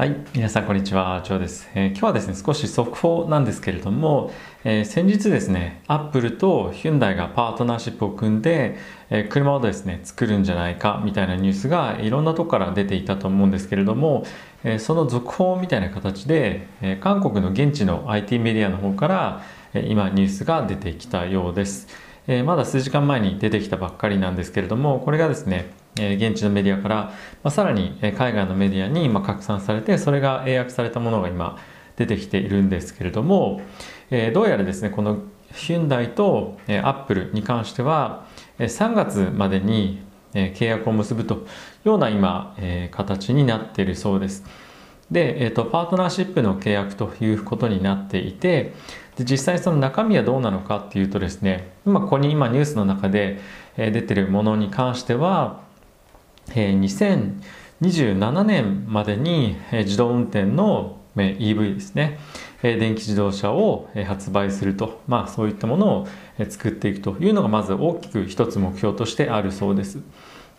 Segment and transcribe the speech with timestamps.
[0.00, 4.32] はい、皆さんこんにちは、ジョーです、えー、今日はですね、少し速報なんですけれども、
[4.64, 8.78] えー、先日ですね、アップルとヒュンダイがパートナーシップを組んで、
[9.10, 14.24] えー、車をですね、作るんじゃないかみたいなニュースがいろんなとこから出ていたと思うんですけれども、
[14.64, 19.42] えその続報みたいな形で、え韓国の現地の IT メディアの方から、
[19.74, 21.88] え今ニュースが出てきたようです。
[22.26, 27.12] えまだ数時間前に出てきたばっかりなんですけれども、これがですね、え現地のメディアから、ま
[27.44, 31.58] あ、さらに海外のメディアに今拡散されてそれが英訳されたものが今
[31.96, 33.60] 出てきているんですけれども、
[34.10, 35.18] えどうやらですねこの
[35.52, 38.26] ヒュンダイとアップルに関しては
[38.58, 40.00] 3月までに
[40.32, 41.40] 契約を結ぶという
[41.84, 42.56] ような今
[42.92, 44.44] 形になっているそうです。
[45.10, 48.74] で、えーと、パートナーシップの契約ということになっていて
[49.20, 53.38] で実際その中身はどうなのかっていうとですね今ここに今ニュースの中で
[53.76, 55.60] 出てるものに関しては
[56.54, 62.18] え2027年までに自動運転の EV ですね
[62.62, 66.08] 電気自動車を発売すると、まあ、そういったものを
[66.48, 69.98] 作っていくというのがまず大きく一つ目標としてあるそうです。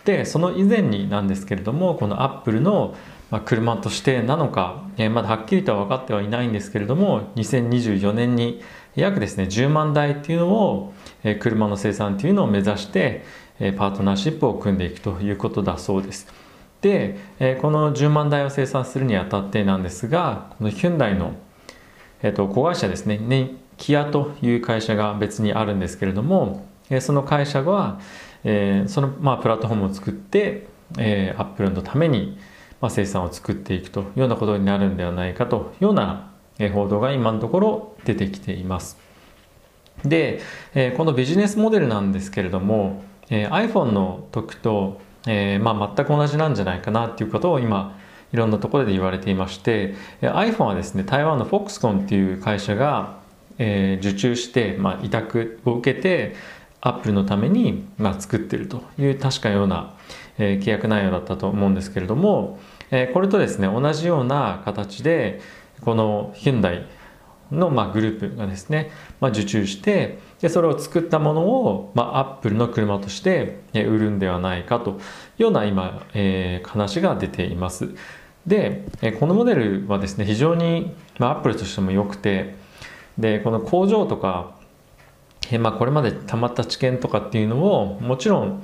[0.05, 2.95] でその以前になんですけれどもこのアップルの
[3.39, 8.61] 車としてなのかまだはっきりとは分かってはいないんですけれども2024年に
[8.95, 10.93] 約ですね10万台っていうのを
[11.39, 13.23] 車の生産っていうのを目指して
[13.77, 16.27] パートナーシップを組んでいくということだそうです。
[16.81, 17.17] で、
[17.61, 21.35] この10万台を生産するにあたってなんですが、このヒュンダイの、
[22.23, 26.65] えっと、子会社ですね、ねキアという会社が別にあるんですけれども、
[26.99, 27.99] その会社は、
[28.43, 32.37] えその、まあ、プラットフォームを作って、えー、アップルのために、
[32.81, 36.31] まあ、生産を作っていくというようなことになるんではないかというような
[36.73, 38.97] 報道が今のところ出てきています。
[40.05, 40.41] で、
[40.97, 47.97] このビジネスモデルなんですけれども、iPhone の時と、まあ、全く同じなんじゃないかなっていうことを今
[48.33, 53.19] いろんなところで言われていまして、iPhone はですね台湾の Foxconn っていう会社が、
[53.57, 56.35] え受注して、まあ、委託を受けて
[56.80, 59.93] Apple のために、まあ、作ってるという確かような、
[60.39, 62.59] え契約内容だったと思うんですけれども、
[62.91, 65.41] えこれとですね同じような形で
[65.81, 66.85] このヒュンダイ
[67.52, 77.89] の、ま、グループがですね、まあ、受注してでそれを作ったものを、まあ、アップルの車として売るんではないかというような今、えー、話が出ています。
[78.45, 78.87] で
[79.19, 82.55] このモデルはですね非常に、まあ、アップルとしても良くて
[83.15, 84.55] でこの工場とか、
[85.52, 88.63] えまあ、これまでたまった知見とかっていうのをもちろん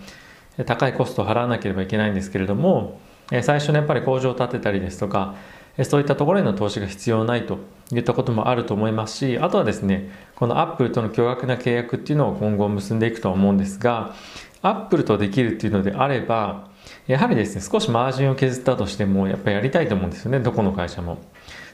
[0.65, 2.99] 高いコストを払わなければいけないんですけれども
[3.29, 5.35] 最初にやっぱり工場を建てたりですとか
[5.83, 7.59] そういったところへの投資が必要ないと
[7.91, 14.15] いったこともあると思いますしあとはですねこのアップルとの巨額な契約っていうのを今後結んでいくと思うんですが
[14.61, 16.69] アップルとできるっていうのであれば
[17.05, 21.19] やはりですね少しマージンを削ったとしてもやっぱりやりたいと思うんですよねどこの会社も。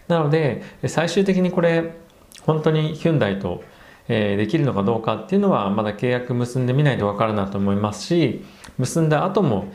[0.08, 1.94] なので最終的にこれ
[2.42, 3.64] 本当にヒュンダイと
[4.10, 8.44] えできるのかどうかっていうのはまだ契約結んでみないとわからないと思いますし
[8.78, 9.72] 結んだ後も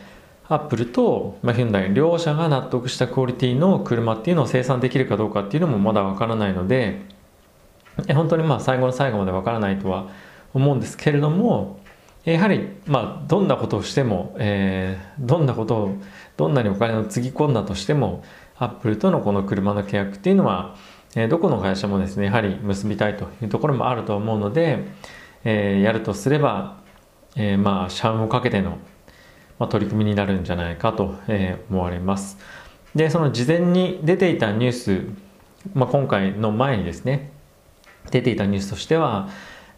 [0.50, 7.02] アップルと、まあ、ヒュンダイ両者が納得したクオリティの車っていうのを生産できるかどうかっていうのもまだわからないので
[8.14, 10.08] 本当にまあ最後の最後までわからないとは
[10.54, 11.80] 思うんですけれども
[12.24, 15.96] やはりまあどんなことをしても、えー、どんなことを
[16.36, 18.24] どんなにお金をつぎ込んだとしても
[18.58, 20.76] アップルとのこの車の契約っていうのは、
[21.14, 24.84] えー、どこの会社もですねやはり結びたいというところもあると思うので、
[25.44, 26.78] えー、やるとすれば、
[27.36, 28.78] えー、まあ社運をかけての
[29.58, 32.38] まあ、取り組みになるんじゃないかと、え思われます。
[32.94, 35.02] で、その事前に出ていたニュース、
[35.74, 37.30] まあ、今回の前にですね、
[38.10, 39.28] 出ていたニュースとしては、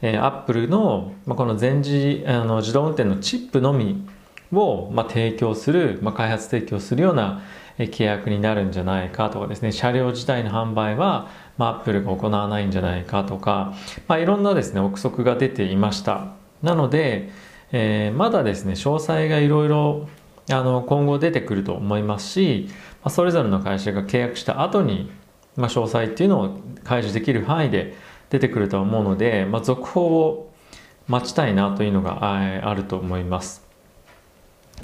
[0.03, 4.07] えー、アップルの、まあ、この全自あの自動運転のチップのみ
[4.53, 7.43] を、まあ、提供する、まあ、開発提供するような、
[7.79, 13.75] え契約になるんじゃないかとかですね、車両自体の販売は、まあ、アップルが行わないんじゃないかとか、
[14.07, 16.35] まあ、いろんなですね、憶測が出ていました。
[16.63, 17.31] なので、
[17.73, 20.09] えー、まだですね詳細がいろいろ
[20.49, 25.11] 今後出てくると思いますし、まあ、それぞれの会社が契約した後に、
[25.57, 27.95] まあ、詳細っていうのを開示できる範囲で
[28.31, 30.53] 出てくると思うので、まあ、続報を
[31.07, 33.65] 待ちたいなというのがあると思います。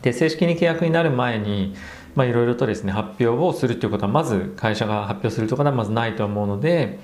[0.03, 1.75] で正式に契約になる前に
[2.17, 6.99] いろいろとですね発表をするということはまず会社が発表するところはまずないと思うので、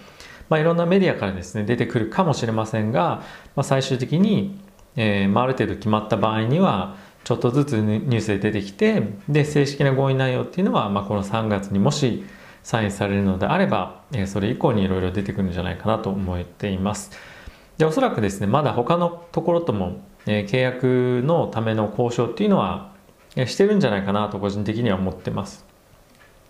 [0.49, 3.23] まあ、いろんなメディアからですね出てくるかもしれませんが、
[3.57, 4.61] まあ、最終的に
[4.97, 12.25] えーまあ、ある程度決まった場合にはちょっとずつニュースで出てきてで正式な合意内容っていうのは、まあ、この3月にもし
[12.63, 17.11] サインされるのであれば、えー、それ以降にいろいろ出てくるんじゃないかなと思っています。
[17.79, 22.93] でおそらくですねまだ他のところとも、えー、契約のための交渉っていうのは、
[23.35, 25.65] え、してるんじゃないかなと個人的には思ってます。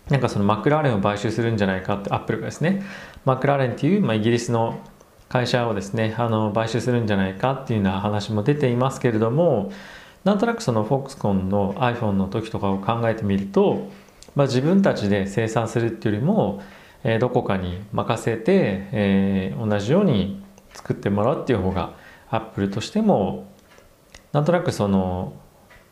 [0.09, 2.83] なんかそのマクラーレンを買収するんじゃないかってアップルがですね
[3.23, 4.81] マクラーレンっていう、まあ、イギリスの
[5.33, 9.71] 会社をですねあの買収するんじゃないかっていうような話も出ていますけれども
[10.23, 13.89] なんとなくそのフォックスコンの iPhone の時とかを考えてみると、
[14.35, 16.61] まあ、自分たちで生産するっていうよりも、
[17.03, 18.43] えー、どこかに任せて、
[18.91, 20.39] えー、同じように
[20.75, 21.95] 作ってもらうっていう方が
[22.29, 23.51] アップルとしても
[24.33, 25.33] なんとなくその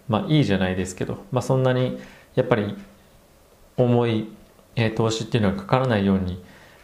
[0.08, 2.00] まあいいじゃないですけど、まあ、そんなに
[2.36, 2.76] やっぱり
[3.76, 4.32] 重い、
[4.76, 6.44] えー、投資っていうのがかからないように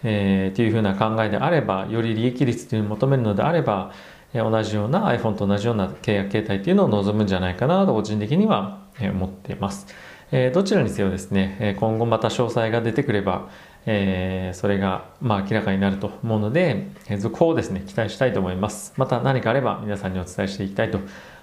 [0.10, 3.92] えー、っていうふうな考えであればより利益率というのを求めるのであれば、
[4.34, 9.86] えー、同じような iPhone と同じような契約形態っていうのを望むんじゃないかなと個人的には、思っています、
[10.32, 13.50] えー、どちらにせよですね、今後また詳細が出てくれば、
[13.86, 16.88] えー、それが、まあ、明らかになると思うので、
[17.20, 18.94] 続報をですね期待したいと思います。
[18.98, 21.00] また何かあれば皆さんにお伝えしていきたいと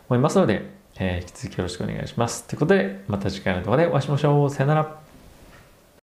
[0.08, 2.46] 思いますので、えー、引き続きよろしくお願いします。
[2.46, 4.50] ということでまた次回の動画でお会いしましょう。
[4.50, 5.03] さよなら。